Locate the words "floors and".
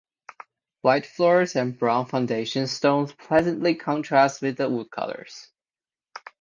1.05-1.77